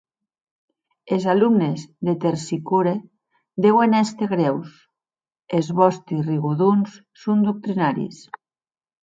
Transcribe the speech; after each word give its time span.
Es 1.17 1.25
alumnes 1.33 1.83
de 2.07 2.15
Tersicore 2.23 2.93
deuen 3.67 3.93
èster 3.99 4.29
grèus, 4.33 4.73
es 5.59 5.71
vòsti 5.83 6.19
rigodons 6.31 6.99
son 7.27 7.47
doctrinaris. 7.51 8.19